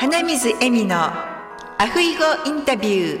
[0.00, 3.20] 花水恵美のアフイゴインタビュ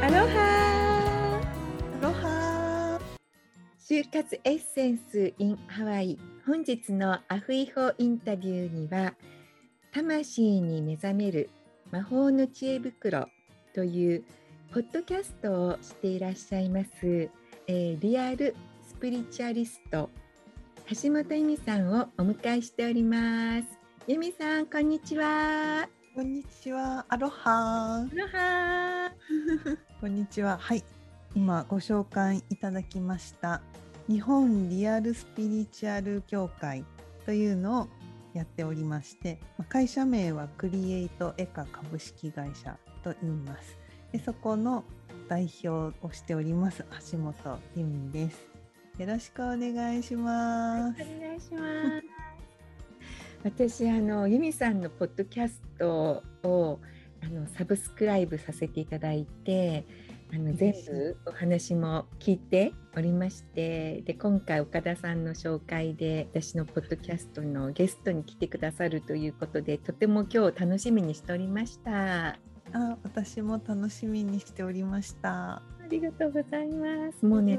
[0.00, 1.40] アロハ
[2.00, 2.98] アロハ
[3.78, 6.18] 就活エッセンス in ハワイ。
[6.46, 9.12] 本日のアフイホインタビューには
[9.92, 11.50] 魂に目覚める
[11.90, 13.28] 魔法の知恵袋
[13.74, 14.24] という
[14.72, 18.56] ポッドキャストをしていらっしゃいます、えー、リアル
[19.00, 20.10] ピリチュアリスト
[20.88, 23.64] 橋本由美さんをお迎えしております。
[24.06, 25.88] 由美さんこんにちは。
[26.14, 27.06] こんにちは。
[27.08, 29.10] アロハアロハ
[30.02, 30.58] こんにちは。
[30.58, 30.84] はい。
[31.34, 33.62] 今ご紹介いただきました
[34.06, 36.84] 日本リアルスピリチュアル協会
[37.24, 37.88] というのを
[38.34, 39.38] やっておりまして
[39.70, 43.78] 会社名はクリエイトエカ株式会社と言います。
[44.12, 44.84] でそこの
[45.26, 47.34] 代表をしております橋本
[47.74, 48.49] 由美です。
[49.00, 51.02] よろしくお願いします。
[51.02, 52.04] お願いします。
[53.42, 56.78] 私あの由美さんのポッドキャストを
[57.22, 59.86] あのサブスクライブさせていただいて
[60.34, 72.38] あの全部お話も聞いておりましてで今回岡田さんの紹介で私のポッドキャストのゲストに来てくださるということでとても今日楽しみにしておりました。
[72.74, 75.54] あ、私も楽しみにしておりました。
[75.54, 77.24] ありがとうございます。
[77.24, 77.58] もうね、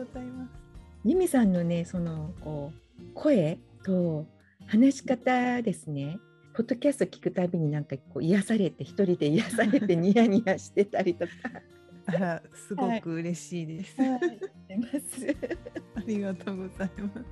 [1.03, 4.27] ユミさんのね、そのこう声と
[4.67, 6.19] 話し方ですね。
[6.53, 11.31] ポッドキャスト聞くたびになんかこう癒されて一人で癒されて ニヤニヤしてたりとか。
[12.07, 13.99] あら、すごく嬉しいです。
[13.99, 14.19] はいはい、
[15.95, 17.23] ありがとうございま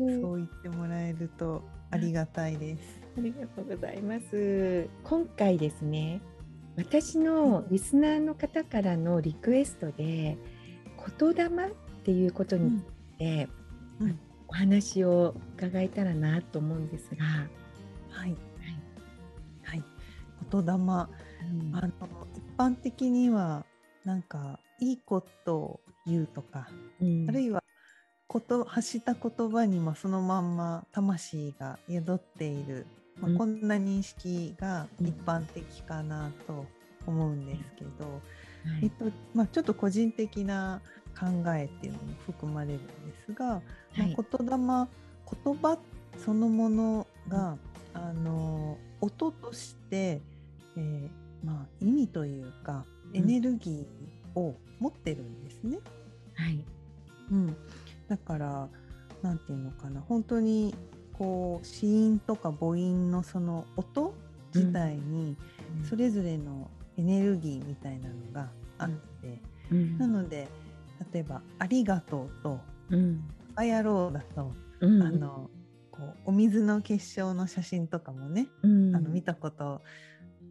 [0.00, 0.20] す。
[0.20, 3.00] そう言ってもらえるとありがたいです。
[3.16, 4.88] ありがとうございます。
[5.04, 6.20] 今回ですね、
[6.76, 10.36] 私のリスナーの方からのリクエストで
[11.18, 11.48] 言霊
[12.04, 12.82] っていうことにつ
[13.14, 13.48] いて、
[13.98, 17.24] うん、お話を伺えたらなと思うんですが。
[17.24, 18.36] はい、はい、
[19.62, 19.84] はい、
[20.52, 21.92] 言霊、うん、あの
[22.36, 23.64] 一般的には
[24.04, 26.68] なんかいいことを言うとか、
[27.00, 27.64] うん、あるいは
[28.26, 32.86] こと発した言葉にもそのまんま魂が宿っている。
[33.18, 36.66] まあ、こんな認識が一般的かなと
[37.06, 38.20] 思うんですけど、
[38.82, 40.82] えっとまあ、ちょっと個人的な
[41.18, 42.92] 考えっていうのも含まれるんで
[43.26, 43.60] すが、は
[43.96, 45.78] い、まあ、言霊言葉
[46.18, 47.56] そのものが、
[47.94, 50.20] あの音として、
[50.76, 51.08] えー、
[51.44, 55.78] まあ、意味というかエネルギーを持ってるんですね。
[56.34, 56.64] はい、
[57.30, 57.56] うん、
[58.08, 58.68] だから
[59.22, 60.00] 何て言うのかな。
[60.00, 60.74] 本当に
[61.12, 64.14] こう子音とか母音のその音
[64.54, 65.36] 自体に
[65.88, 68.48] それぞれのエネルギーみたいなのが
[68.78, 70.48] あって、うん、なので
[71.12, 72.60] 例えば「ありがとう」と
[73.56, 75.50] 「バカ野郎」だと、うん、あの
[75.90, 79.82] こうお水の結晶の写真とかもね、うん、あの見たこと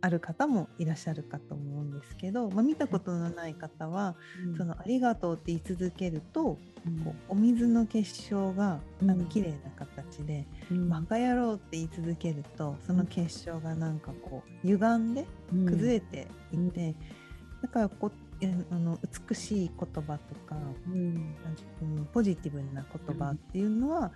[0.04, 9.20] ある方もいらっしゃるかと思うんですけど、まあ、見たことのない方は、うん、そのありがとうって言い続けると、うん、こうお水の結晶がなん。
[9.20, 15.26] か綺麗な形で、うん、バカ野郎って言い続けるとその結晶がなんかこう歪んで
[15.66, 16.96] 崩れていて、
[17.62, 18.12] だからこ
[18.72, 19.00] あの
[19.30, 20.56] 美しい言葉とか、
[20.88, 21.36] うん、
[22.12, 24.12] ポジティブな言葉っていうのは、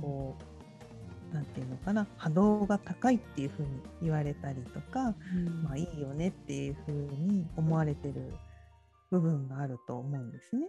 [0.00, 3.68] こう何て言うのかな波動が高いっていうふうに
[4.02, 8.32] 言われたりとか、うん、まあいいよねっていうふうに思われてる
[9.10, 10.68] 部分があると思うんですね。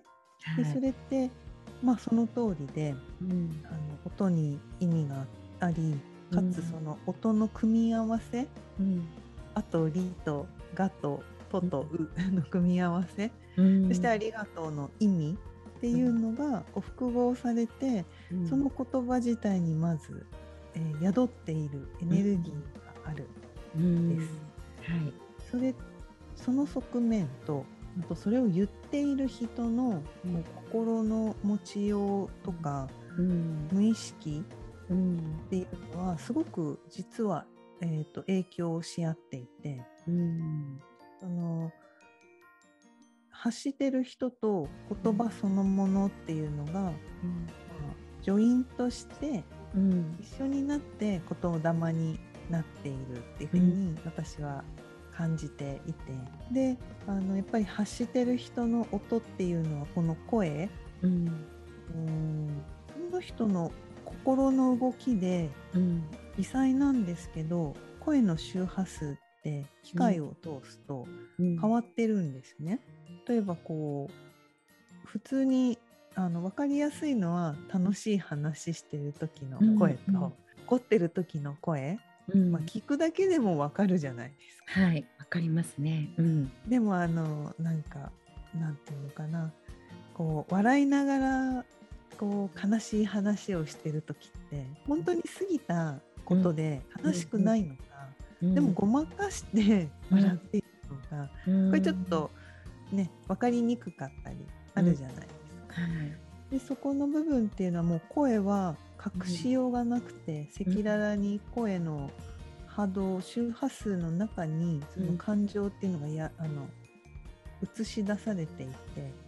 [0.57, 1.29] でそれって
[1.81, 5.25] まあその通りで、うん、あの音に意味が
[5.59, 5.99] あり
[6.33, 8.47] かつその音の組み合わせ、
[8.79, 9.07] うん、
[9.53, 11.23] あと「り」と「が」と
[11.61, 15.37] 「と」と「う」の組み合わせ、そして「ありがとう」の意味
[15.77, 18.05] っていうのがこう複合されて、
[18.49, 20.25] その言葉自体にまず
[20.75, 23.27] えー、宿っているエネルギーがある。
[23.77, 24.17] ん。
[24.17, 24.29] です。
[24.89, 25.13] はい、
[25.51, 25.73] それ
[26.35, 27.65] その側面と
[27.99, 34.43] あとそれを言っている人の、うん、心の持ちようとか、うん、無意識
[34.91, 37.45] っていうのはすごく実は、
[37.81, 40.81] えーと、影響し合っていて、うん、
[41.23, 41.71] その
[43.29, 44.67] 発してる人と
[45.03, 46.93] 言葉そのものっていうのが、まあ、
[48.21, 49.43] ジョイントして
[49.75, 54.63] うん、一緒になって言霊になっているっていうふうに私は
[55.15, 56.11] 感じていて、
[56.49, 56.77] うん、で
[57.07, 60.69] あのやっぱり発してる人の音っていうのはこの声、
[61.01, 61.27] うん、
[61.95, 62.63] うん
[63.09, 63.71] その人の
[64.05, 66.03] 心の動きで、うん、
[66.37, 71.07] 微細なんですけど声の周波数って機械を通すと
[71.37, 72.79] 変わってるんですね。
[73.27, 75.77] 例えばこう普通に
[76.15, 80.15] あの分かりやすいのは楽しい話してる時の声と、うん。
[80.15, 80.33] うん。
[80.65, 81.99] 怒ってる時の声、
[82.29, 82.51] うん。
[82.51, 84.81] まあ、聞くだけでも分かるじゃないですか。
[84.81, 86.09] はい、わかりますね。
[86.17, 86.51] うん。
[86.67, 88.11] でもあのなんか
[88.59, 89.51] なんていうのかな。
[90.13, 91.65] こう笑いながら
[92.19, 97.81] こう悲しい話をしてる時って本当に過ぎたことで悲しくないのか、
[98.53, 102.29] でもごまかして笑っているのか、うん、これちょっと
[102.91, 104.37] ね分かりにくかったり
[104.75, 105.27] あるじゃないです
[105.67, 105.81] か。
[105.81, 106.51] はい。
[106.51, 112.11] でそこの部分っていうのはもう声は隠しようがなくて赤裸々に声の
[112.67, 116.67] 波動周波数の中にその感情っていうのがやあの
[117.79, 118.73] 映し出されていて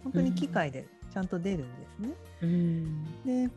[0.04, 1.66] 本当に機械でちゃんと出るんで
[1.96, 2.08] すね。
[2.42, 3.04] うん。
[3.24, 3.50] で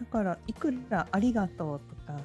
[0.00, 2.20] だからいくら「ありがとう」とか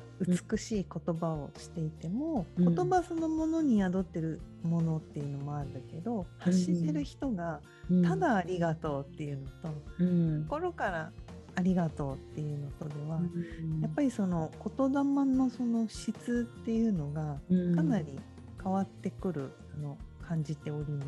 [0.51, 2.75] 美しい言葉をしていても、うん。
[2.75, 8.04] 言葉そのものに宿ってるものっていうのもあるんだけど、発してる人がうん。
[8.04, 9.69] た、だ「ありがとう」っていうのと、
[10.00, 11.12] うん、心から
[11.56, 13.81] ありがとうっていうのとでは、うん。
[13.81, 17.75] やっぱりその言霊のその質っていうのがうん。
[17.75, 18.19] かなり
[18.63, 21.07] 変わってくるのを感じております。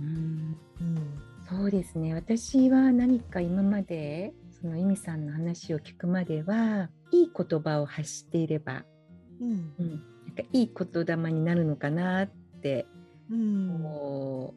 [0.00, 0.56] うん。
[0.80, 0.96] うん。
[1.48, 2.14] そうですね。
[2.14, 4.32] 私は何か今まで
[4.62, 8.84] そのイミさんの話を聞くまではいい言葉を発していれば、
[9.40, 9.74] うん。
[9.76, 9.90] うん、
[10.26, 12.30] なんかいい言霊になるのかなっ
[12.62, 12.86] て
[13.28, 13.84] うん。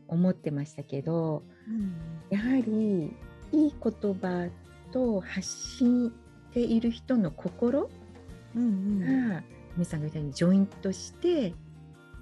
[0.07, 1.95] 思ってましたけどうん。
[2.29, 3.11] やはり
[3.51, 4.49] いい言葉
[4.91, 5.83] と発し
[6.53, 7.89] ている人の心
[8.55, 9.43] うんが、イ
[9.77, 11.55] ミさんが言ったようにジョイントして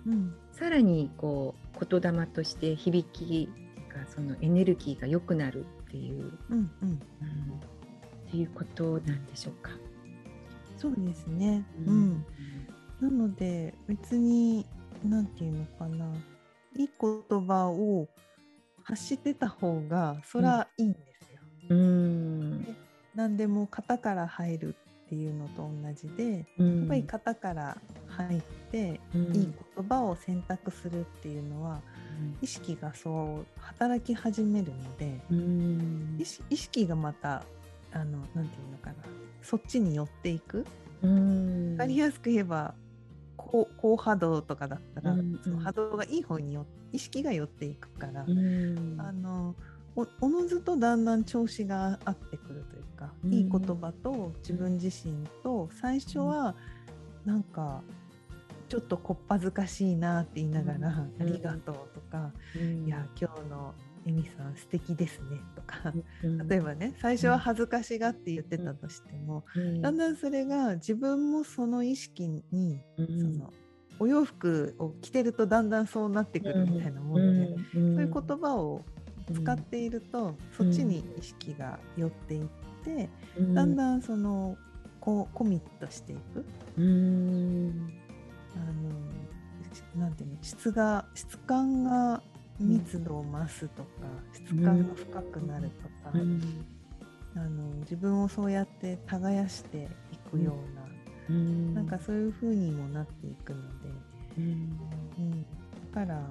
[0.08, 0.34] うん。
[0.54, 3.50] さらにこう言霊として響き
[3.94, 6.90] がそのエネルギーが良くなるっていう、うんうん。
[6.90, 7.00] うん、
[8.34, 9.70] っていうことなんでしょうか？
[10.76, 11.64] そうですね。
[11.86, 12.26] うん。
[13.00, 14.66] なので別に
[15.06, 16.08] 何て言うのかな。
[16.76, 18.08] いい言葉を
[18.82, 21.42] 発してた方がそらいいんですよ。
[21.70, 22.76] うん。
[23.14, 24.76] 何でも型から入る
[25.06, 26.80] っていうのと同じでうん。
[26.80, 27.78] やっぱり型から
[28.08, 28.42] 入っ
[28.72, 29.36] てうん。
[29.36, 31.82] いい言葉を選択するっていうのは
[32.42, 35.22] 意識がそう働き始めるので
[36.50, 37.44] 意識がまた
[37.94, 38.96] あのなんていうのかな。
[39.42, 40.66] そっちに寄っていく。
[41.02, 41.70] うん。
[41.72, 42.74] 分かりやすく言えば
[43.38, 45.40] 高高波動とかだったら、うんうん。
[45.44, 48.96] その波動がいい方によ意識が寄っていくから、うん。
[49.00, 49.56] あの
[49.96, 53.34] おおのずとだんだん調子が合ってくるというか、うん。
[53.34, 56.56] いい言葉と自分自身と最初は
[57.26, 57.82] なんか
[58.70, 61.22] ちょっとこっぱずかしいなって言いながら「うん。
[61.22, 62.86] ありがとう」とか「うん。
[62.86, 63.74] いや今日の
[64.06, 65.94] エミさん素敵ですね」とか、
[66.24, 69.82] うん 例えばね最初は恥ずかしがって言ってたとしても、うん。
[69.82, 72.44] だんだんそれが自分もその意識に、
[72.98, 73.20] うん。
[73.20, 73.54] その
[74.00, 77.40] お洋服を着てるとだんだんそうなってくるみたいなもので、
[77.76, 78.84] うんそういう言葉を
[79.34, 82.48] 使っていると、そっちに意識が寄っていっ
[82.84, 83.54] て、うん。
[83.54, 84.58] だんだんその
[85.00, 86.46] こうコミットしていく。
[86.78, 87.90] うん。
[88.56, 92.22] あのなんていうの質が質感が
[92.60, 93.90] 密度を増すとか、
[94.34, 96.66] 質感が深くなるとか、うん。
[97.36, 100.84] あの自分をそうやって耕していくような。
[101.30, 101.74] うん。
[101.74, 103.90] なんかそういう風にもなっていくので、
[104.38, 104.80] うん。
[105.18, 106.22] うん、だから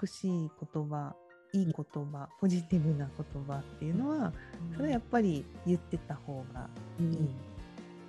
[0.00, 0.30] 美しい
[0.72, 1.14] 言葉
[1.52, 4.32] いい言葉ポジティブな言葉っていうのは
[4.74, 6.68] それはやっぱり言ってた方が
[7.00, 7.18] いい、っ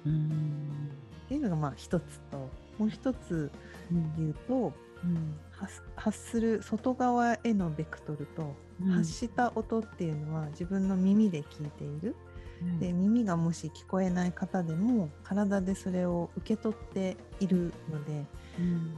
[0.06, 0.92] うん。
[1.28, 2.38] ていうのがまあ一つと
[2.78, 3.52] もう一つ
[3.92, 4.87] うん言うとうん
[5.52, 8.92] 発発する外側へのベクトルと、うん。
[8.92, 12.16] 発した音っていうのは自分の耳で聞いている、
[12.80, 18.26] で耳がもし聞こえない方でも体でそれを受け取っているので。
[18.60, 18.98] うん。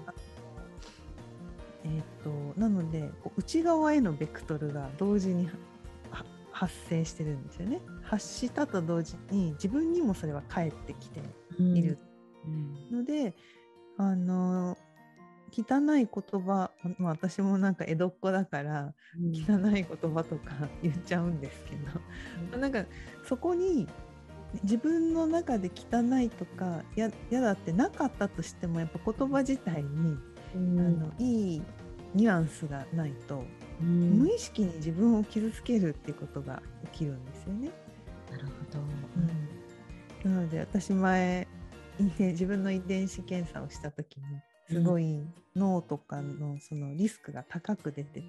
[1.86, 5.46] えー、となので内側へのベクトルが同時に
[6.12, 7.79] は発生してるんですよね。
[8.03, 11.22] 発したと同時に自分にもそれは返ってきて
[11.58, 11.98] いる。
[12.46, 12.98] うん。
[12.98, 13.34] ので、
[13.98, 14.77] あの
[15.51, 18.94] 汚い言葉、まあ、私もなんか江戸っ子だから
[19.34, 21.75] 汚い言葉とか 言っちゃうんですけ
[22.51, 22.86] ど、なんか
[23.25, 23.88] そこに
[24.63, 30.18] 自分の中で汚いとかや嫌だってなかったとしてもやっぱ言葉自体に
[30.56, 30.79] うん。
[30.79, 31.62] あのいい
[32.15, 33.44] ニュアンスがないと、
[33.82, 34.20] うん。
[34.20, 37.70] 無意識に自分を傷つけるっていうことが起きるんですよね。
[38.32, 38.51] なるほ
[40.24, 40.29] ど。
[40.29, 41.48] なので私前
[42.18, 44.24] 自分の遺伝子検査をした時に
[44.69, 45.21] すごい
[45.55, 48.21] 脳とかのそのリスクが高く出て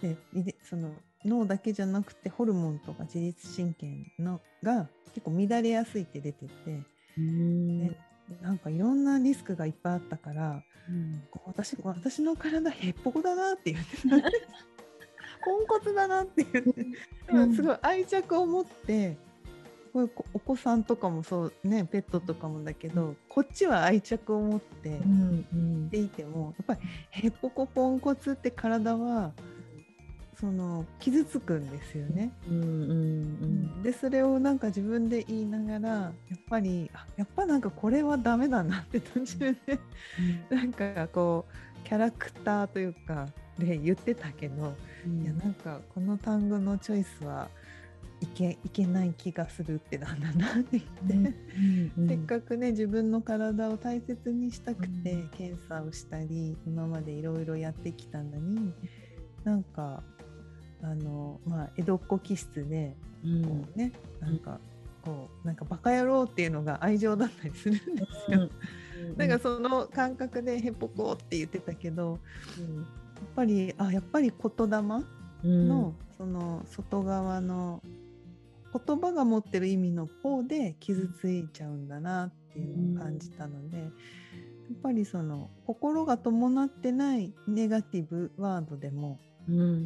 [0.00, 0.92] て、でその
[1.24, 3.86] 脳だけじゃなくてホルモンとか自律神経
[4.18, 6.84] のが結構乱れやすいって出てて、
[8.42, 11.22] なんかいろんなリスクがいっぱいあったからうん。
[11.46, 14.16] 私私の体へっぽこだなって言ってた。
[15.44, 16.74] ポンコツだなっていう、
[17.32, 19.16] うん、すごい愛着を持って
[19.92, 25.00] こういうお子さんとかもそうねペットとかもだけど、こっちは愛着を持って
[25.90, 26.80] でいても、やっぱり
[27.10, 29.32] へっぽこポンコツって体は
[30.40, 32.30] その傷つくんですよね。
[32.48, 39.78] うんうんうん、でそれをなんか自分で言いながらやっぱりあやっぱなんかこれはダメだなって途中で、
[40.50, 43.28] うん、なんかこうキャラクターというか
[43.58, 44.74] で言ってたけど、
[45.06, 47.48] うん、いやなんかこの単語のチョイスは
[48.20, 58.72] いけいけない気がするってなんだなって言って、うんうん、せっかくね自分の体を大切にしたくて検査をしたり今までいろいろやってきたのに
[59.44, 60.02] なんか
[60.82, 64.60] あの、まあ、江戸っ子気質でこうね、なんか
[65.04, 68.48] こうなんかバカ野郎っていうのが愛情だったりするんですよ。
[69.16, 72.18] なんかその感覚でへっぽこって言ってたけど、
[72.58, 72.84] うん、やっ
[73.34, 75.02] ぱりあやっぱり言霊の、
[75.44, 77.82] うん、その外側の
[78.86, 83.90] 言葉が持ってる意味の方で傷ついちゃうんだなっていうのを感じたので、やっ
[84.82, 89.18] ぱりその心が伴ってないネガティブワードでも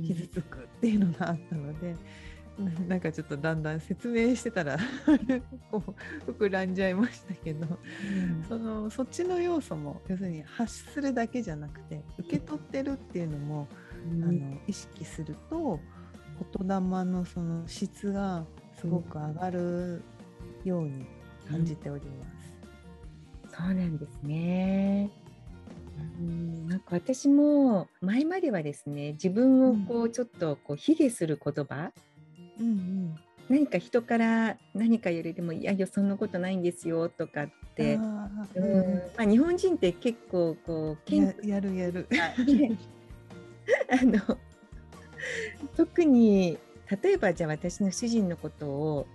[0.06, 1.94] 傷つくっていうのがあったので、
[2.58, 4.76] うん、なんかちょっとだんだん説明してたら
[5.70, 5.82] こ
[6.26, 13.68] う膨らんじゃいましたけど、うん、そのそっちの要素も要するに発するだけじゃなくて受け取ってるっていうのも、
[14.12, 15.78] うん、あの意識すると
[16.58, 18.44] 言霊のその質が
[18.82, 20.02] すごく上がる
[20.64, 21.06] ように
[21.48, 22.26] 感じておりま
[23.48, 23.56] す。
[23.56, 25.08] そうなんですね。
[26.18, 26.66] うん。
[26.66, 31.92] なんか私も前まではですね自分をこうちょっとこう卑下する言葉、
[32.58, 33.14] うんうん、
[33.48, 38.02] 何か人から何かよりでもいやいやそんなことないんですよとかってうん。
[39.16, 42.08] まあ、日本人って結構こうややるやる。
[43.90, 44.38] あ の
[45.76, 46.58] 特に
[47.02, 49.06] 例えばじゃあ私の主人のことを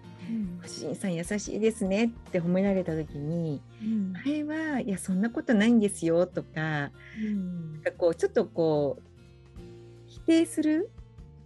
[0.62, 9.62] ご主人さん優しいですねって褒められた時に、うん、前はいやそんなことないんですよとか,、うん、なんかこうちょっとこう
[10.08, 10.90] 否定する、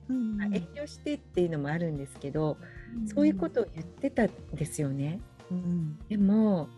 [0.09, 2.57] うん、遠慮してっていうのもあるんですけど、
[3.01, 5.19] うん、そういうことを言ってたんですよね。
[5.51, 6.69] うん、でも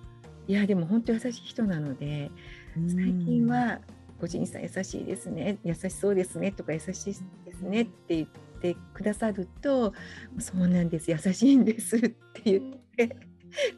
[0.48, 2.30] いやでも本当優しい人なので、
[2.88, 3.80] 最近は
[4.20, 8.28] ご主人さん優しいですね優しそうですねとか優しいですねって言っ
[8.64, 8.74] て。
[8.74, 9.94] てくださると
[10.40, 12.16] 「そうなんです優しいんです」って
[12.46, 12.62] 言っ
[12.96, 13.18] て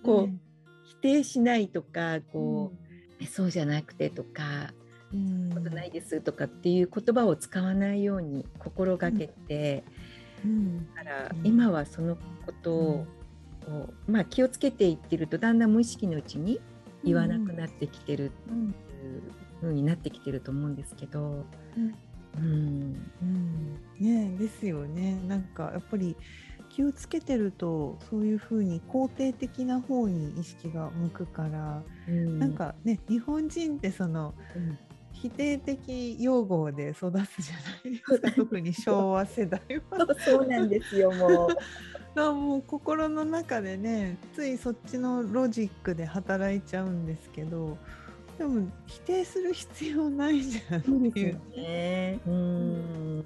[0.03, 0.39] こう
[0.83, 2.71] 否定しないとかこ
[3.19, 4.73] う、そうじゃなくてとか
[5.11, 5.49] 「そん。
[5.49, 9.83] なことないです」とかっていう言葉を使わないように心がけて、
[10.95, 12.15] だから今はその
[12.45, 13.07] ことを、
[14.07, 16.61] まあ、気をつけていってるとだんだん無意識のうちに
[17.03, 19.23] 言わなくなってきてるっていう
[19.61, 21.45] 風になってきてると思うんですけど、
[21.77, 21.95] うん、
[22.37, 22.93] うん、
[23.99, 25.19] ねですよね。
[25.27, 26.15] なんかやっぱり
[26.69, 34.77] 気をつけてるとそういうふうに肯定的な方に意識が向くから、うん、なんかね日本人ってその、うん、
[35.13, 38.31] 否定的用語で育つじゃないですか。
[38.35, 40.15] 特に昭和世代は。
[40.19, 41.55] そうなんですよもう。
[42.15, 47.77] もう心の中でねついそっちのロジックで働いちゃうんですけど
[48.37, 51.41] でも否定する必要ないじゃんっていう。
[51.55, 53.25] ね、うん。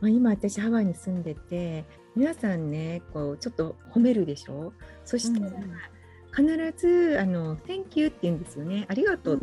[0.00, 1.84] まあ、今私ハワイに住んでて
[2.14, 4.72] 皆さんねこうちょっと褒めるでしょ？
[5.04, 5.50] そしたら、
[6.36, 9.40] 必ずあの「Thank you」って言うんですよね「ありがとう」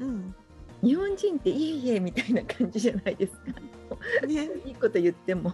[0.00, 0.34] うん、うん、
[0.82, 4.26] 日本人って「いえいえ」みたいな感じじゃないですか。
[4.26, 5.52] ね、 いいこと言っても。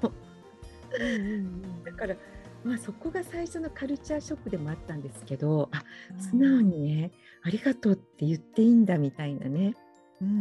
[0.99, 2.16] うんうんうん、だから
[2.64, 5.83] まあ、そこが最初のカルチャーショックでもあったんですけどあ
[6.19, 7.11] 素直にね
[7.43, 9.75] ありがとうって言っていいんだみたいなね。
[10.21, 10.38] うんうんう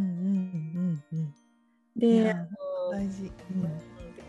[0.79, 1.33] んうん、
[1.95, 2.35] で
[2.91, 3.33] 大事、うん、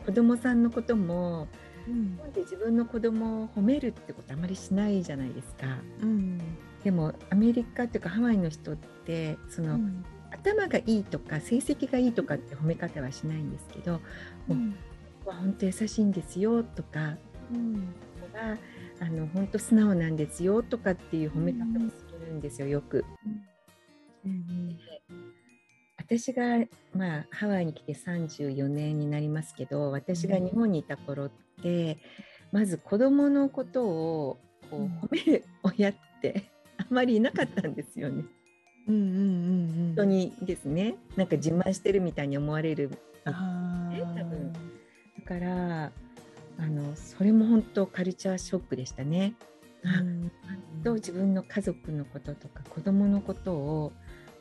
[0.06, 1.48] 子供さんのことも、
[1.88, 5.78] うん、で自分の子供を褒めるってことあまりしないじゃないですか。
[6.02, 6.38] うん、
[6.84, 14.00] でもアメリカっていうかハワイの人ってその、うん、頭がいいとか成績がいいとかって褒め方はしないんですけど、
[14.48, 14.74] うん、も
[15.26, 17.18] う本当優しいんですよとかうん、
[18.32, 18.58] が
[19.00, 20.16] あの本当素直なん。
[20.16, 22.40] ですよとかっていう褒め方もするん。
[22.40, 23.04] ですよ、よく。
[24.24, 24.78] うん、
[25.96, 26.58] 私が、
[26.94, 31.30] まあ、ハワイに来て34年になりますけど私が日本にいた頃っ
[31.62, 31.98] て、
[32.52, 34.38] まず子どものことを
[34.70, 37.74] こう褒める親ってあまりいなかったん。
[37.74, 38.24] ですよね。
[38.88, 38.94] うん。
[38.94, 39.02] うん。
[39.02, 39.88] うん。
[39.88, 41.26] うん、人にですねなん。
[41.26, 43.32] か自慢してるみたいに思われる、ね、多
[44.24, 44.58] 分だ
[45.24, 45.92] から
[46.60, 49.34] あのそれも本当カルチャーショックでしたね。
[49.82, 50.30] うん、
[50.84, 53.92] と自分の家族のこととか子供のことを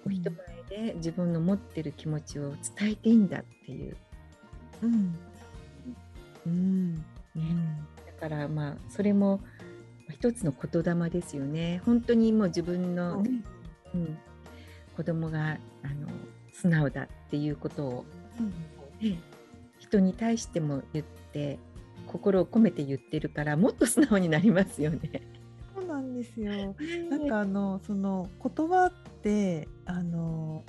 [0.06, 0.30] お人
[0.70, 3.96] 前で自分の持ってる気持ちを伝えていいんだっていう。
[4.84, 5.16] うん、
[6.46, 6.96] うん。
[6.96, 7.04] ね。
[8.06, 9.40] だからまあそれも
[10.12, 11.82] 一つの言霊ですよね。
[11.86, 13.32] 本当にもう自分の、ね。
[13.94, 14.18] うん、
[14.98, 16.08] 子供があの
[16.52, 18.06] 素直だっていうことを、
[19.02, 19.20] ね、
[19.80, 21.58] 人に対しても言って
[22.12, 25.22] 心を込めて言ってるからもっと素直になりますよね。
[25.76, 26.76] そうなんですよ。
[27.10, 30.64] なんかあのその言葉ってあの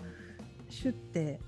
[0.69, 1.41] シュって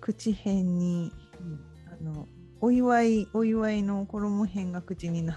[0.00, 1.60] 口辺に、うん、
[1.92, 2.28] あの
[2.60, 5.36] お祝いお祝いの衣辺が口になっ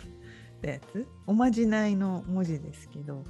[0.62, 1.08] たやつ？
[1.25, 3.24] おまじないの文字ですけど、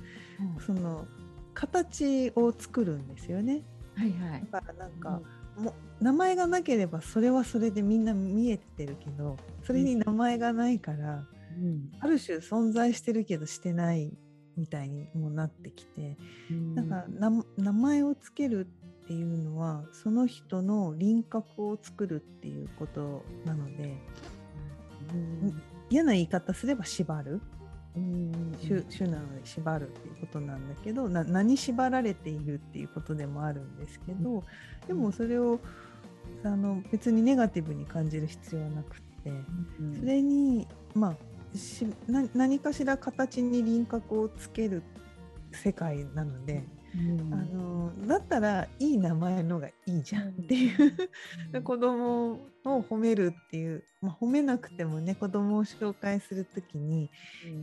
[0.57, 1.07] うん、その
[1.53, 3.63] 形を作るんですよね。
[3.95, 5.23] はいはい、だからなんか、うん、
[5.57, 11.25] も名前がなければそれはそれでみんな見えてるけどそれに名前がないから、
[11.57, 14.11] うん、ある種存在してるけどしてない
[14.57, 16.17] みたいにもなってきて、
[16.51, 18.67] うん、だから名前をつける
[19.03, 23.97] っていうのはその人の輪郭を作るっていうことなので、
[25.11, 27.41] うん、嫌な言い方すれば縛る。
[27.95, 34.43] 主主なので縛るっていうことなんだけど何縛られているっていうことでもあるんですけど、うん、
[34.87, 35.59] でもそれを
[36.43, 39.29] あの別にネガティブに感じる必要はなくて、
[39.79, 44.81] うん、それにまあし何かしら形に輪郭をつける
[45.51, 50.93] 世界なので、うん、あのだったらいい名前のがいいじゃんっていう、
[51.53, 52.39] うん、子供を
[52.81, 57.09] 褒めるっていう、まあ、褒めなくてもね子供を紹介する時に、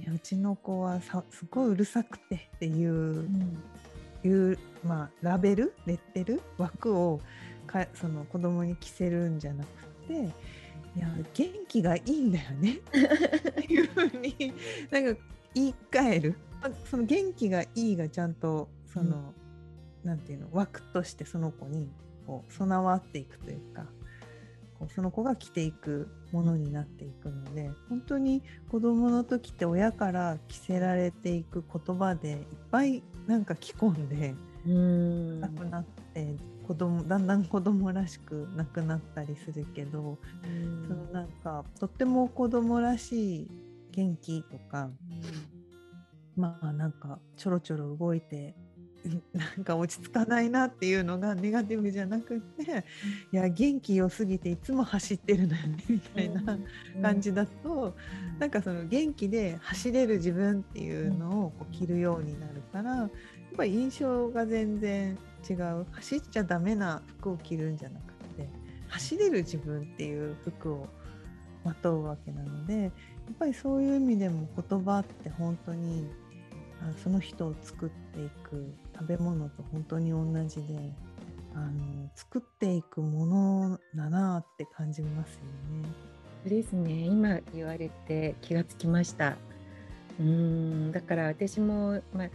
[0.06, 3.28] うん、うちの子はさすごいうるさくてっていう,、
[4.25, 5.75] いう、まあ、ラベル？
[5.87, 6.42] レッテル？
[6.58, 7.20] 枠を
[7.66, 9.68] かその子供に着せるんじゃなく
[10.08, 10.34] て。
[10.96, 14.52] いや元気がいいんだよねっていうふうに
[14.90, 15.20] なんか
[15.54, 16.34] 言い換える？
[16.90, 19.35] その元気がいいがちゃんとその、
[20.02, 21.88] うん、なんていうの枠としてその子に
[22.26, 23.85] こう備わっていくというか
[24.78, 32.38] こうその子が着ていくものになっていくので本当に子どもの時って親から着せられていく言葉でいっ
[32.70, 34.34] ぱいなんか着込んで
[35.41, 35.84] なくなっ
[36.15, 36.36] て
[36.67, 40.19] 子供だんだん子供らしくなくなったりするけど
[40.86, 43.49] そのなんかとっても子供らしい
[43.93, 44.88] 元気とか
[46.36, 48.54] まあなんかちょろちょろ動いて
[49.32, 52.84] なんか落ち着かないなっていうのがネガティブじゃなくて
[53.32, 56.58] いや元気良すぎていつも走ってるのよねみたいな
[57.00, 57.97] 感じだと
[58.39, 63.08] なんかその元気で走れる自分っていうのをこう着るようになるからやっ
[63.56, 65.86] ぱり印象が全然違う。
[65.91, 68.49] 走っちゃダメな服を着るんじゃなくて
[68.89, 70.89] 走れる自分っていう服を
[71.65, 72.91] まとうわけなのでやっ
[73.39, 76.06] ぱりそういう意味でも言葉って本当に
[77.02, 80.93] その人を作っていく食べ物と本当に同じで
[81.54, 85.41] あの作っていくものだなって感じますよ
[85.82, 85.89] ね。
[86.45, 89.36] そうですね今言われて気がつきました。
[90.19, 92.30] うんだから私も、まあ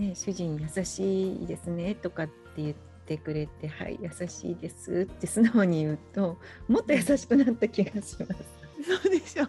[0.00, 8.58] ね、主人優しいですねとかって言ってくれて「はい優しいです」って素直に言うともっと優しくなった気がします。
[8.82, 9.44] そうでしょ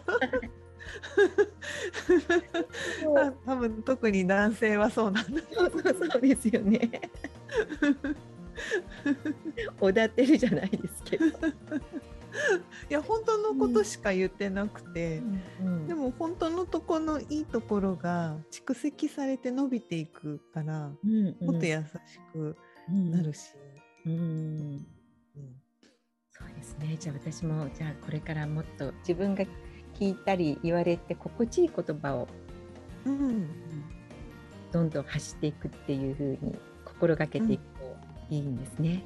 [3.45, 5.41] 多分特に男性はそうなんだ。
[5.51, 7.01] そうそうですよね。
[9.79, 11.25] おだてるじゃないですけど。
[11.25, 11.29] い
[12.89, 15.17] や本当のことしか言ってなくて、
[15.61, 21.83] うんうん、でも本当のとこのいいところが蓄積されて伸びていくから、うんうん、もっと優し
[22.31, 22.55] く
[22.87, 23.53] なるし、
[24.05, 24.85] うん、うん。
[26.31, 26.95] そうですね。
[26.99, 29.43] じゃあ私もじゃあこれからもっと自分が
[29.99, 32.27] 聞いたり言われて心地いい言葉を、
[33.05, 33.49] うん、
[34.71, 37.97] どんどん走っていくっていうふうに心がけていくと
[38.29, 39.03] いいんですね。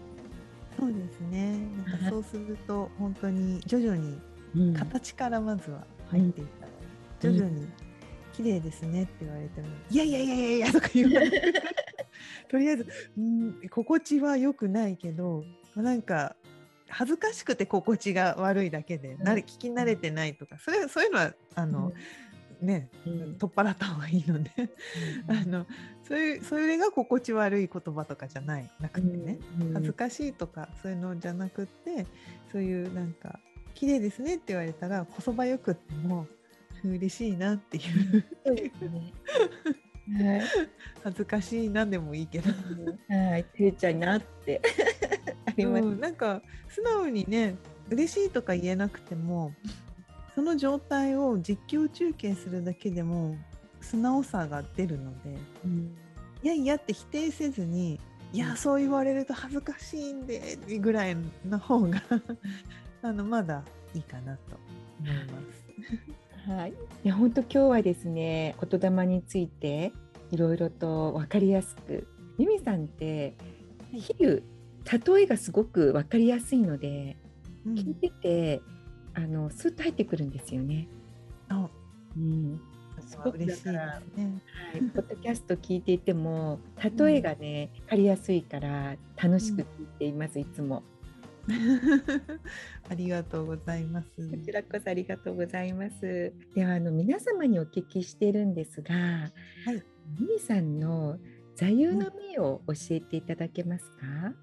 [0.80, 4.20] うん、そうですねなんかそうすると本当に徐々に
[4.76, 6.66] 形からまずは入っていった
[7.28, 7.68] ら、徐々に
[8.34, 11.54] 綺麗ですねって言われても、いやいやいやいやいやとか言われて
[12.50, 15.44] とりあえず、うん、心地は良くないけど
[15.76, 16.36] なんか
[16.94, 21.92] 恥ずかしくて心地が悪いだけで、なれ聞き慣れてないとかそれそういうのはあの、
[22.62, 24.52] ね、取っ払った方がいいので
[25.28, 25.66] あの
[26.08, 29.40] そういうそれが心地悪い言葉とかじゃないなくてね、
[29.74, 32.06] 恥ずかしいとかそういうのじゃなくって
[32.52, 33.40] そういうなんか
[33.74, 36.28] 「綺麗ですね」って言われたらこそばよくっても
[36.84, 37.82] 嬉しいなってい
[38.18, 38.26] う。
[40.12, 40.42] はい、
[41.04, 42.52] 恥ずかしいなでもいいけど、
[43.10, 44.62] はい、ていちゃんなって。
[45.46, 47.56] あります、うん、なんか素直にね
[47.89, 49.54] 嬉しいとか言えなくても
[50.36, 53.38] その状態を実況中継するだけでも
[53.82, 55.96] 素直さが出るので、うん、
[56.42, 58.00] いやいやって否定せずに
[58.32, 62.02] いやそう言われると恥ずかしいんでぐらいの方が
[63.04, 63.63] あのまだ
[63.94, 64.58] いいかなと
[65.00, 65.63] 思います。
[66.46, 66.74] はい、
[67.06, 69.94] いや本当今日はですね言霊について
[70.32, 72.06] いろいろと分かりやすく
[72.38, 73.36] 由美さんって
[73.94, 74.44] 比喩
[75.16, 77.16] 例えがすごく分かりやすいので、
[77.66, 77.74] うん。
[77.76, 78.62] 聞いてて
[79.14, 80.88] あのスッと入ってくるんですよね。
[81.48, 81.70] あ。
[82.18, 82.60] うん、
[83.08, 83.78] すごく嬉しいね。
[83.78, 84.02] は
[84.76, 86.60] い、ポッドキャスト聞いていても
[86.98, 89.66] 例えがね、分かりやすいから楽しく聞い
[90.00, 90.84] ています、いつも。
[92.90, 94.30] ありがとうございます。
[94.30, 96.34] こちらこそありがとうございます。
[96.56, 99.32] ではあの皆様にお聞きしているんですが、は
[99.72, 99.84] い、
[100.20, 101.18] ミミさんの
[101.56, 104.34] 座右の銘を教えていただけますか？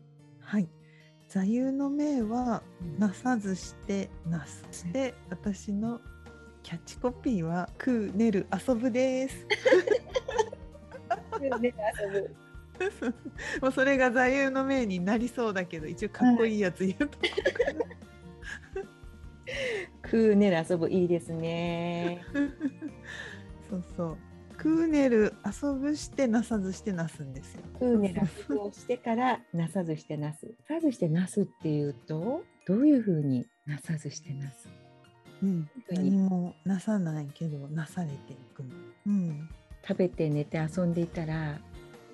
[0.40, 0.68] はい。
[1.28, 2.62] 座右の銘は
[2.98, 6.00] なさずしてなすして私の
[6.62, 9.46] キャッチコピーは食う寝る遊ぶです。
[13.60, 17.24] もうそれが座右の銘になりそうだけど一応かっこいいやつ言うとこ
[20.04, 22.24] 食うねる遊ぶいいですね。
[23.68, 24.18] そうそう
[24.52, 27.62] 食う寝る遊ぶしてなさずしてなすんですよ。
[27.74, 30.46] 食うねる遊ぶをしてからなさずしてなす。
[30.68, 34.68] なさずしてなすっていうとどういうふうになさずしてなす？
[35.42, 38.68] うん、何もなさないけどなされていくの。
[39.06, 39.48] うん、
[39.86, 41.58] 食べて寝て遊んでいたら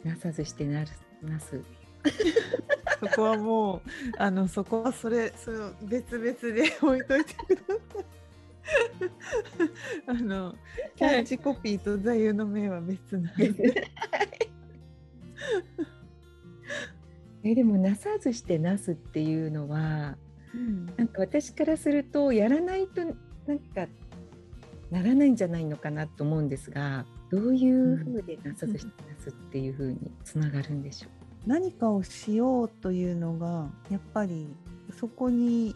[0.06, 0.90] なさずしてなる
[1.22, 1.60] なす。
[3.00, 3.82] そこはもう
[4.16, 8.04] あのそこはそれそれを別々で置いといてください。
[10.06, 10.54] あの
[10.94, 13.90] キャッチコピーと座右の銘は別なんで。
[17.42, 20.16] えでもなさずしてなすっていうのは
[20.96, 23.02] なんか私からするとやらないと
[23.46, 23.86] なんか
[24.90, 31.08] ならないんじゃないのかなと思うんですがどういうふうでなさずしてなすっていうふうにつながるんでしょ
[31.46, 34.48] 何かをしようというのがやっぱり
[34.98, 35.74] そこに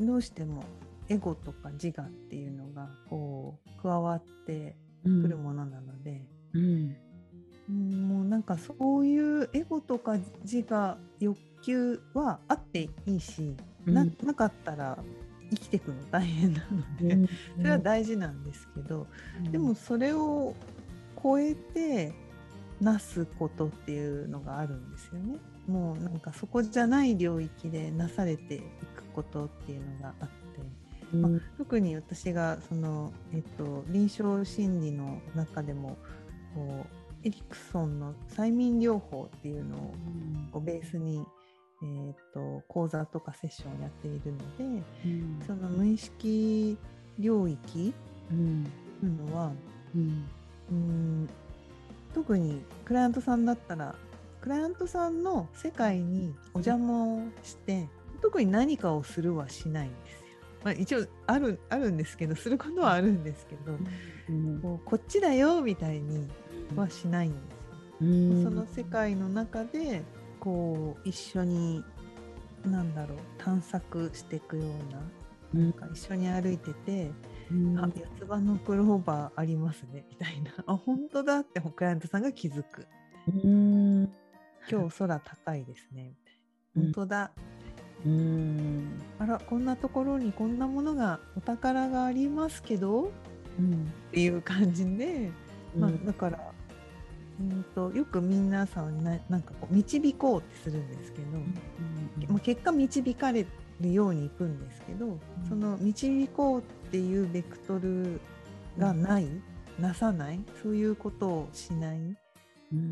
[0.00, 0.64] どうしても
[1.08, 5.22] エゴとか自我っていうのがこう加わってう。
[5.22, 6.22] くるものなので、
[6.54, 6.96] うん。
[7.68, 8.08] うん。
[8.08, 14.98] もうなんかそういうエゴとか自我欲求はあっていいし、ななかったら
[15.50, 19.06] 生きていくの大変なので、うんそれは大事なんですけど、
[19.50, 20.54] でもそれを
[21.22, 22.12] 超えて
[22.80, 25.38] なすことっていうのがあるんですよね。
[25.66, 30.34] もうなんかそこじゃない領域でなされていくことっていうのがあって、
[31.12, 31.22] うん。
[31.22, 35.98] まあ特に私がその、えっと、臨床心理の中でも
[36.54, 39.92] こうエリクソンの催眠療法っていうの
[40.52, 41.24] をベースに、
[41.82, 45.42] えー、と講座とかセッションをやっているのでうん。
[45.46, 46.76] その無意識
[47.18, 47.94] 領域
[48.30, 49.52] うんっていうのは
[49.94, 50.24] うん。
[50.70, 51.28] うん。
[52.14, 53.94] 特にクライアントさんだったら
[54.40, 57.88] クライアントさんの世界にお邪魔をして
[58.20, 60.18] 特に何かをするはしないんですよ。
[60.64, 63.78] まあ、一応あるあるんですけどすることはあるんですけど、
[64.28, 64.60] うん。
[64.60, 66.28] こうこっちだよみたいに
[66.74, 67.58] はしないんですよ。
[68.00, 68.44] うん。
[68.44, 70.02] その世界の中で
[70.40, 71.84] こう一緒に
[72.64, 75.00] なんだろう探索していくような
[75.52, 77.10] なんか一緒に歩いてて、
[77.50, 77.78] うん。
[77.78, 80.52] あ四つ葉のクローバーありますねみたいな。
[80.66, 82.86] あ本当だってクライアントさんが気づく。
[83.28, 84.12] うん。
[84.70, 86.14] 今日空高いですね
[86.76, 86.92] うんみたいな。
[86.92, 87.32] 本当だ、
[88.04, 89.00] うん。
[89.18, 93.10] あらこんなところにこんなものがお宝がありますけど
[93.58, 93.84] うん。
[94.08, 95.30] っていう感じで、
[95.76, 96.47] まあ、だから、
[97.40, 101.38] うん、とよく皆さんななんかこう導こうってするんですけど、
[102.28, 103.46] まあ、結果導かれ
[103.80, 108.20] るようにいくんですけど、その導こうっていうベクトル
[108.76, 109.28] がない、
[109.78, 111.98] なさないそういうことをしない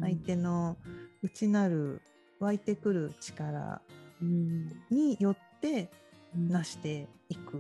[0.01, 0.77] 相手の
[1.23, 2.01] 内なる
[2.39, 3.81] 湧いてくる力
[4.23, 4.69] うん。
[4.91, 5.91] によって
[6.35, 6.49] うん。
[6.49, 7.59] なしていく。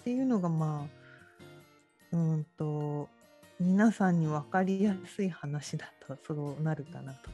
[0.00, 0.86] っていうのがま
[2.12, 3.08] あうんと
[3.60, 7.30] 皆さんに分かりやすい話だとそうなるかなと。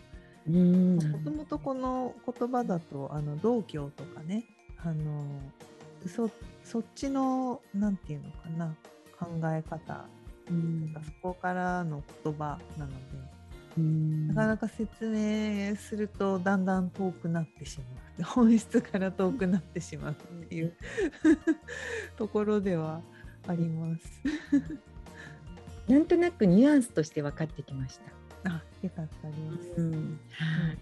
[0.48, 0.96] うん。
[0.96, 4.44] もともとこの言葉だとあの道教とかね
[4.78, 5.24] あの
[6.06, 6.30] そ
[6.62, 8.74] そっちのなんていうのかな
[9.18, 10.06] 考え方。
[10.48, 10.94] うん。
[11.02, 12.96] そこからの言葉なので、
[13.78, 14.28] うん。
[14.28, 17.84] なかなか説明するとだんだん遠くなってしま
[18.20, 18.22] う。
[18.24, 20.14] 本質から遠くなってしまうっ
[20.46, 20.74] ていう。
[22.16, 23.00] ところでは
[23.46, 24.22] あります。
[25.88, 27.98] なんとなくニュアンスとして分かってきまし
[28.44, 28.50] た。
[28.50, 29.34] あよかったで
[29.74, 29.80] す。
[29.80, 30.78] うん、はい。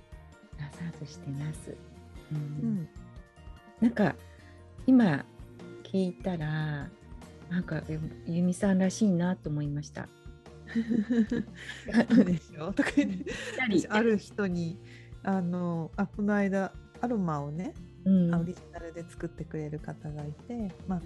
[0.61, 1.71] なさずしてなす。
[1.71, 1.77] う、
[2.33, 2.39] うん
[2.83, 2.89] ん、
[3.81, 4.15] なんか
[4.87, 5.25] 今
[5.85, 6.89] 聞いたら
[7.51, 10.09] なんかえ由美さんらしいなと思いました。
[12.15, 12.73] そうでしょ？
[12.75, 12.91] とか
[13.91, 14.79] ある人に
[15.23, 21.03] あのあこの間アロマをね、うんオリジナルで作ってくれる方がいて、まあ、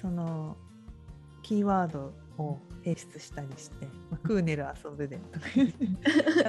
[0.00, 0.56] その
[1.42, 5.46] キーワードを提出したりして「まあ、クーネル遊ぶで」とか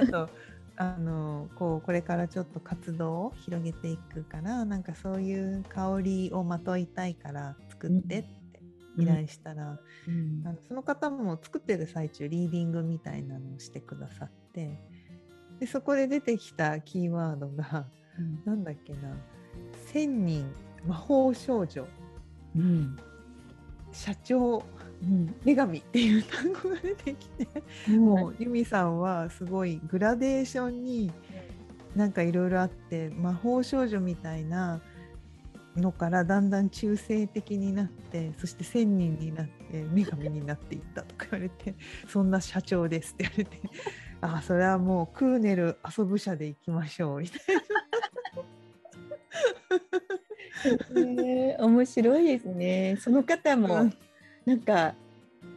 [0.00, 0.30] あと
[0.76, 8.62] あのこうこれからちょっと活動を広げていくからなんかそういう香りをまといたいから作ってって
[8.96, 14.80] 依頼したら、うん、あのその方も作ってる最中リーディングみたいなのをしてくださって
[15.58, 17.86] でそこで出てきたキーワードが、
[18.18, 19.16] うん、なんだっけな
[19.92, 20.50] 「千人
[20.86, 21.86] 魔法少女」
[22.56, 22.96] うん、
[23.92, 24.64] 社長
[25.02, 27.48] うん、女神っていう単語が出てきて、
[27.96, 28.36] もう。
[28.38, 31.12] 由美さんはすごいグラデーションに
[31.96, 34.80] なんかいろいろあって魔法少女みたいな
[35.76, 41.74] のからだんだん中性的になってそして1,000人になって女神になっていったとか言われて
[42.08, 43.60] そんな社長ですって言われて。
[44.22, 47.62] ああそれはもうクーネル遊ぶ社で行きましょうみたいな。
[51.00, 52.98] えー、面白いですね。
[53.00, 53.90] その方も
[54.46, 54.94] なんか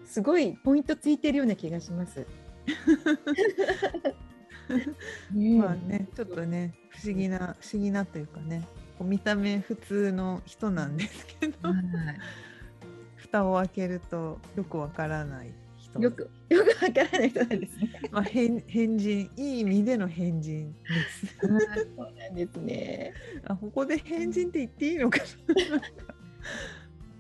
[0.06, 2.26] すごいポイントついてるような気がします。
[5.32, 8.64] ね まあねちょっとね不思議な不思議なというかね
[9.02, 11.78] 見た目普通の人なんですけど、はい、
[13.16, 18.02] 蓋を開けるとよくわからない人よくよくわからない人なんですね。
[18.12, 20.78] まあ変変人いい意味での変人で
[21.10, 21.38] す。
[21.42, 21.52] そう
[22.14, 23.14] なんですね。
[23.46, 25.26] あここで変人って言っていいのかな。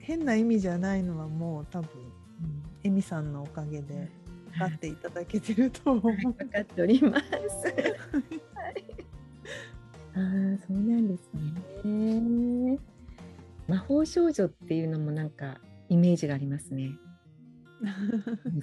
[0.03, 4.09] 変な意味じゃないのはもう多分、うん、エミさんのおかげで
[4.51, 6.13] 分かっていただけてると思う。
[6.13, 7.25] 分かっております。
[10.15, 10.21] ああ
[10.67, 11.31] そうなんです
[11.85, 12.77] ね。
[13.67, 16.91] 魔法少女っていうのもなんかイメージがありますね。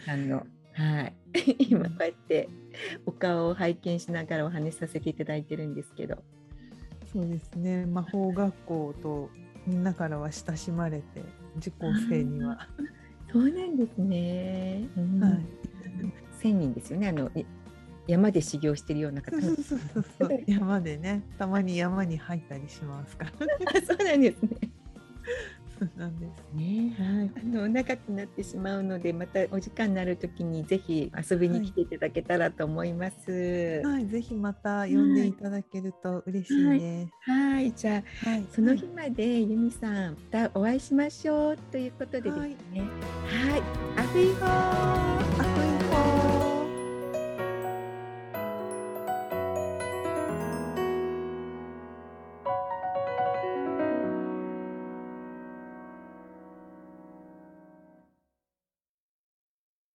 [0.04, 1.14] さんのはい
[1.70, 2.50] 今こうやって
[3.06, 6.22] お顔を拝見しながらお話しさせていただいてるんですけど。
[7.10, 9.30] そうですね魔法学校と
[9.70, 11.22] みんなからは親しまれて
[11.58, 12.66] 受講生には。
[13.32, 14.88] そうなんですね。
[14.96, 15.46] うん、はい。
[16.40, 17.08] 千人ですよね。
[17.08, 17.30] あの
[18.08, 19.40] 山で修行してるような方。
[19.40, 19.78] そうそう
[20.18, 23.30] そう山でね、たまに山に入ったりしますから。
[23.86, 24.69] そうなんですね。
[25.96, 26.94] なんですね。
[26.98, 27.30] はい。
[27.36, 33.82] あの長くなってしまうので、またお時間になるときにぜひ遊びに来ていただけたらと思います。
[33.84, 37.30] はい、はい、ぜひまた呼んでいただけると嬉しいです。
[37.30, 42.82] はい、はい、じゃあ、はい、その日まで由美さん、またお会いしましょうということでですね。
[43.26, 43.62] はい、はい、
[43.96, 45.49] アフィホー。